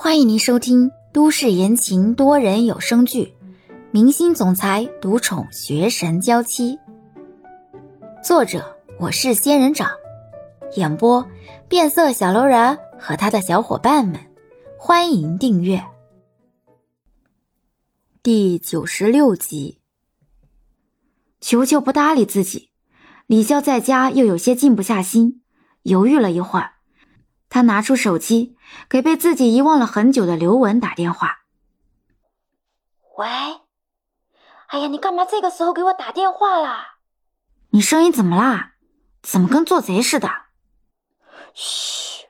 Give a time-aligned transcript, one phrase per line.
[0.00, 3.24] 欢迎您收听都市言情多人有声剧
[3.90, 6.76] 《明星总裁独宠学神娇妻》，
[8.22, 9.90] 作者我是仙人掌，
[10.76, 11.28] 演播
[11.68, 14.20] 变色小楼人和他的小伙伴们。
[14.78, 15.84] 欢迎订阅
[18.22, 19.80] 第九十六集。
[21.40, 22.70] 球球不搭理自己，
[23.26, 25.42] 李潇在家又有些静不下心，
[25.82, 26.74] 犹豫了一会儿。
[27.50, 28.54] 他拿出手机，
[28.88, 31.40] 给被自己遗忘了很久的刘雯打电话。
[33.16, 33.26] 喂，
[34.68, 36.98] 哎呀，你干嘛这个时候给我打电话啦？
[37.70, 38.74] 你声音怎么啦？
[39.22, 40.28] 怎么跟做贼似的？
[41.52, 42.26] 嘘，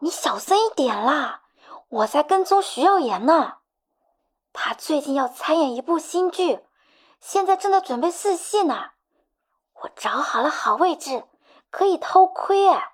[0.00, 1.42] 你小声一点啦！
[1.88, 3.58] 我在跟踪徐耀言呢，
[4.52, 6.60] 他最近要参演一部新剧，
[7.20, 8.90] 现在正在准备试戏呢。
[9.82, 11.24] 我找好了好位置，
[11.70, 12.92] 可以偷窥哎。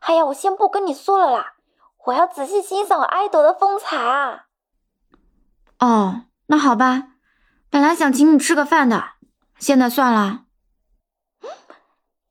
[0.00, 1.54] 哎呀，我先不跟你说了啦，
[2.08, 4.46] 我要仔细欣赏爱豆的风采啊。
[5.78, 7.08] 哦，那好吧，
[7.68, 9.10] 本来想请你吃个饭的，
[9.58, 10.44] 现在算了。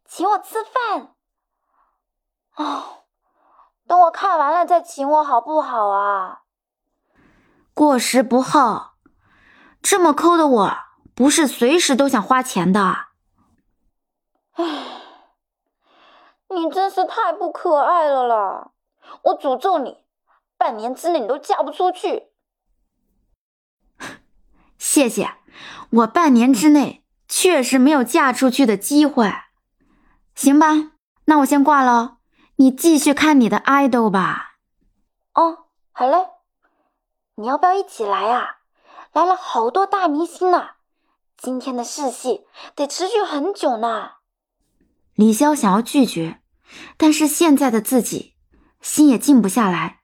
[0.05, 1.13] 请我吃饭？
[2.55, 3.03] 哦，
[3.85, 6.41] 等我看完了再请我好不好啊？
[7.75, 8.93] 过时不候，
[9.83, 10.77] 这么抠的我，
[11.13, 13.09] 不是随时都想花钱的。
[14.53, 14.63] 唉。
[16.49, 18.71] 你真是太不可爱了啦！
[19.23, 19.97] 我诅咒你，
[20.57, 22.27] 半年之内你都嫁不出去。
[24.77, 25.33] 谢谢，
[25.89, 29.31] 我半年之内确实没有嫁出去的机会。
[30.35, 30.91] 行吧，
[31.25, 32.17] 那我先挂了，
[32.57, 34.57] 你继续看你的爱豆吧。
[35.33, 36.17] 哦，好嘞。
[37.35, 38.57] 你要不要一起来啊？
[39.13, 40.69] 来了好多大明星呢，
[41.37, 44.13] 今天的试戏得持续很久呢。
[45.13, 46.41] 李潇想要拒绝，
[46.97, 48.35] 但是现在的自己
[48.87, 49.99] 心也静不下来，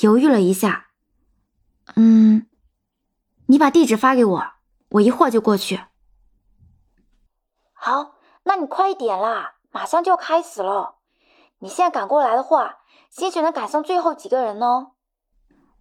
[0.00, 0.88] 犹豫了一下。
[1.96, 2.46] 嗯，
[3.46, 4.52] 你把地址发给我，
[4.90, 5.80] 我一会儿就过去。
[7.72, 10.96] 好，那你快一点啦，马上就要开始了。
[11.60, 14.92] 你现在赶过来的话，兴许能赶上最后几个人哦。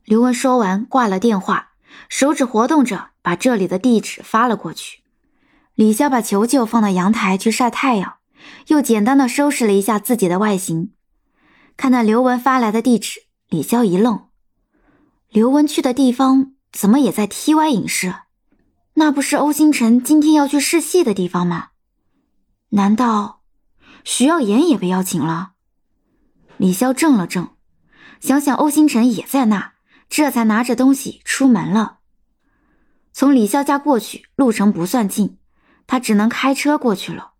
[0.05, 1.73] 刘文说完挂了电话，
[2.07, 5.03] 手指活动着把这里的地址发了过去。
[5.75, 8.19] 李潇把球球放到阳台去晒太阳。
[8.67, 10.94] 又简单的收拾了一下自己的外形，
[11.81, 14.27] 看到刘雯发来的地址，李潇一愣。
[15.29, 18.13] 刘雯去的地方怎么也在 TY 影视？
[18.93, 21.69] 那不是欧星辰今天要去试戏的地方吗？
[22.69, 23.41] 难道
[24.03, 25.53] 徐耀言也被邀请了？
[26.57, 27.55] 李潇怔了怔，
[28.19, 29.73] 想想欧星辰也在那，
[30.07, 31.97] 这才拿着东西出门了。
[33.11, 35.39] 从李潇家过去路程不算近，
[35.87, 37.31] 他只能开车过去了。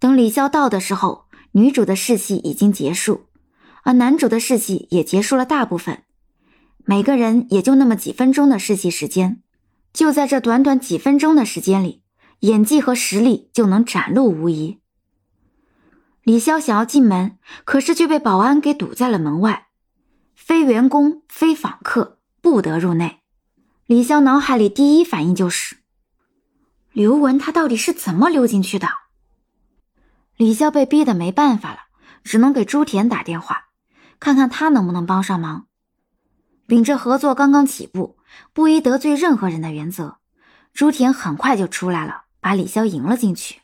[0.00, 3.26] 等李潇到的时候，女主的试戏已经结束，
[3.88, 6.02] 而男主的试戏也结束了大部分，
[6.84, 9.42] 每个人也就那么几分钟的试戏时间。
[9.94, 12.02] 就在这短短几分钟的时间里，
[12.40, 14.80] 演技和实力就能展露无遗。
[16.22, 19.68] 李潇想要进门，可是却被保安给堵在了门外，
[20.34, 23.20] 非员工、非访客不得入内。
[23.86, 25.78] 李潇脑海里第一反应就是：
[26.92, 28.86] 刘文他到底是怎么溜进去的？
[30.36, 31.78] 李潇被逼得没办法了，
[32.22, 33.67] 只能给朱田打电话，
[34.20, 35.66] 看看他能不能帮上忙。
[36.66, 38.18] 秉着合作刚刚起步，
[38.52, 40.18] 不宜得罪任何人的原则，
[40.74, 43.62] 朱田很快就出来了，把李潇迎了进去。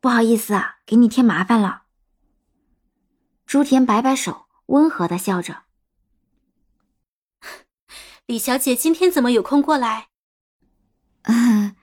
[0.00, 1.82] 不好意思啊，给你添麻烦了。
[3.46, 5.62] 朱田摆摆手，温和的笑着。
[8.26, 10.08] 李小姐今天怎么有空过来？
[11.22, 11.74] 嗯，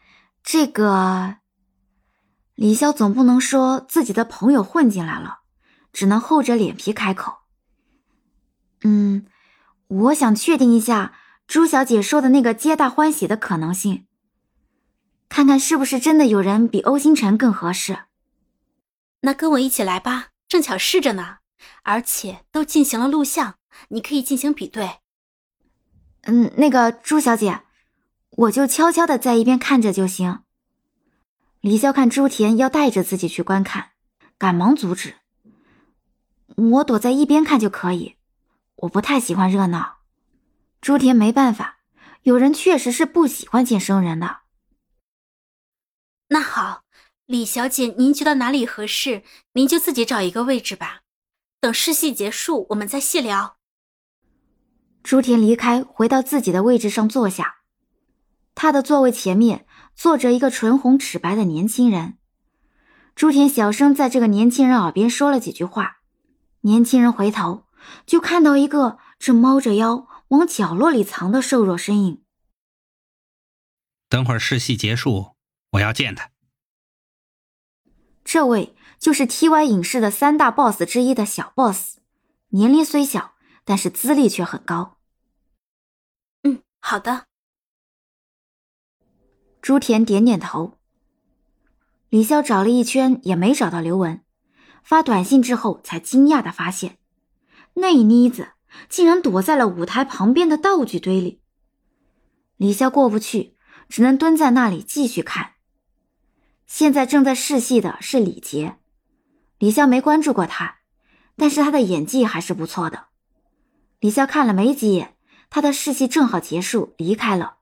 [0.43, 1.37] 这个。
[2.53, 5.39] 李潇总不能说自己的朋友混进来了，
[5.95, 7.37] 只能厚着脸皮开口
[8.83, 9.25] ：“嗯，
[9.87, 11.17] 我想确定一下
[11.47, 14.05] 朱小姐说的那个皆大欢喜的可能性，
[15.29, 17.99] 看看是不是真的有人比欧星辰更合适。
[19.21, 21.37] 那跟我一起来吧，正巧试着呢，
[21.83, 23.55] 而且都进行了录像，
[23.87, 24.97] 你可以进行比对。
[26.23, 27.61] 嗯，那个朱小姐，
[28.31, 30.41] 我就悄悄的在一边看着就行。”
[31.61, 33.91] 李潇看朱田要带着自己去观看，
[34.37, 35.15] 赶忙阻止
[36.55, 38.15] ：“我躲在一边看就可以，
[38.75, 39.97] 我不太喜欢热闹。”
[40.81, 41.79] 朱田没办法，
[42.23, 44.39] 有人确实是不喜欢见生人的。
[46.29, 46.83] 那好，
[47.25, 51.01] 李小姐，您觉得哪里合适，您就自己找一个位置吧。
[51.59, 53.57] 等试戏结束，我们再细聊。
[55.03, 57.57] 朱田离开，回到自己的位置上坐下，
[58.53, 59.65] 他的座位前面。
[59.95, 62.17] 坐着一个唇红齿白的年轻人，
[63.15, 65.99] 朱田小声在这个年轻人耳边说了几句话。
[66.65, 67.67] 年轻人回头，
[68.07, 72.23] 就看到一个正猫着腰往角落里藏的瘦弱身影。
[74.09, 75.35] 等会儿试戏结束，
[75.73, 76.31] 我要见他。
[78.23, 81.99] 这位就是 TY 影视的三大 BOSS 之一的小 BOSS，
[82.47, 84.97] 年龄虽小，但是资历却很高。
[86.41, 87.27] 嗯，好的。
[89.61, 90.79] 朱田点点头。
[92.09, 94.24] 李潇找了一圈也没找到刘文，
[94.85, 96.99] 发短信之后才惊讶的发现，
[97.73, 98.49] 那妮子
[98.87, 101.41] 竟然躲在了舞台旁边的道具堆里。
[102.57, 103.57] 李潇过不去，
[103.89, 105.53] 只能蹲在那里继续看。
[106.67, 108.77] 现在正在试戏的是李杰，
[109.57, 110.75] 李潇没关注过他，
[111.35, 113.05] 但是他的演技还是不错的。
[113.99, 115.15] 李潇看了没几眼，
[115.49, 117.55] 他的试戏正好结束，离开了。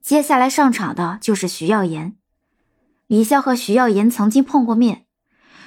[0.00, 2.16] 接下来上场的就是徐耀言。
[3.06, 5.04] 李潇和徐耀言曾经碰过面，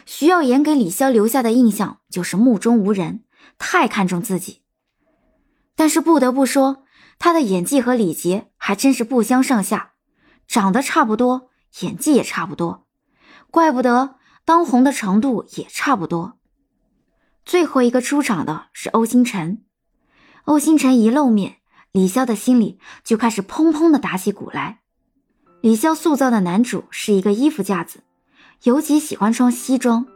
[0.05, 3.23] 徐耀言给李潇留下的印象就是目中无人，
[3.57, 4.61] 太看重自己。
[5.75, 6.83] 但是不得不说，
[7.19, 9.93] 他的演技和李杰还真是不相上下，
[10.47, 11.49] 长得差不多，
[11.81, 12.85] 演技也差不多，
[13.51, 14.15] 怪不得
[14.45, 16.37] 当红的程度也差不多。
[17.43, 19.63] 最后一个出场的是欧星辰，
[20.45, 21.57] 欧星辰一露面。
[21.91, 24.81] 李潇的心里就开始砰砰的打起鼓来。
[25.61, 28.01] 李潇塑造的男主是一个衣服架子，
[28.65, 30.07] 尤其喜欢穿西装，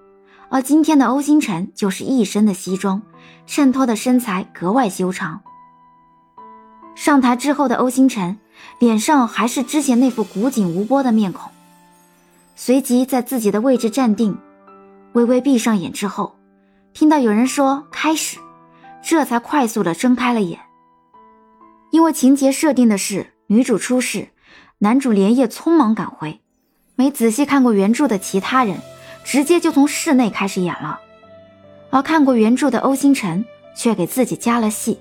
[0.50, 3.00] 而今天的欧星辰就是一身的西装，
[3.46, 5.40] 衬托的身材格外修长。
[6.96, 8.40] 上台之后的欧星辰
[8.80, 11.52] 脸上还是之前那副古井无波的面孔，
[12.56, 14.36] 随即在自己的位置站定，
[15.14, 16.36] 微微闭上眼之后，
[16.92, 18.40] 听到有人说开始，
[19.04, 20.60] 这才快速的睁开了眼。
[21.92, 24.30] 因为情节设定的是女主出事，
[24.80, 26.42] 男主连夜匆忙赶回，
[27.00, 28.78] 没仔细看过原著的其他人，
[29.24, 31.00] 直接就从室内开始演了。
[31.92, 35.00] 而看过原著的欧星辰却给自己加了戏，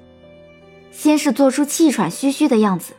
[0.93, 2.93] 先是做出气喘吁吁的样子，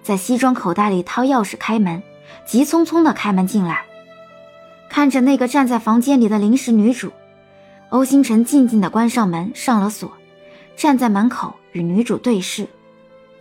[0.00, 2.00] 在西装口袋里掏钥匙开门，
[2.44, 3.82] 急匆匆的开门进来，
[4.88, 7.10] 看着那个站在房间里的临时女主，
[7.88, 10.12] 欧星辰静静的关上门，上了锁，
[10.76, 12.68] 站在门口与女主对视。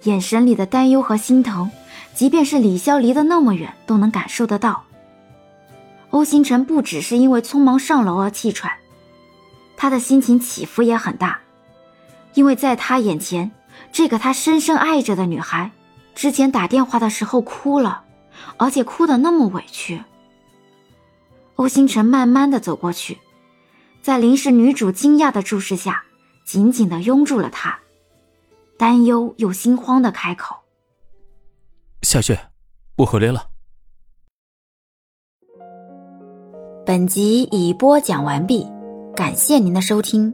[0.06, 1.70] 眼神里的担忧和心疼，
[2.16, 4.84] 即便是李潇离得那么远，都能感受得到。
[6.16, 8.72] 欧星辰不只是因为匆忙上楼而气喘，
[9.76, 11.42] 他的心情起伏也很大，
[12.36, 13.52] 因为在他眼前，
[13.92, 15.72] 这个他深深爱着的女孩，
[16.16, 18.06] 之前打电话的时候哭了，
[18.56, 20.02] 而且哭得那么委屈。
[21.56, 23.18] 欧星辰慢慢的走过去，
[24.02, 26.06] 在临时女主惊讶的注视下，
[26.46, 27.78] 紧紧的拥住了她。
[28.78, 30.56] 担忧又心慌的开口
[32.04, 32.48] ：“小雪，
[33.00, 33.50] 我回来了。”
[36.86, 38.64] 本集已播讲完毕，
[39.16, 40.32] 感谢您的收听。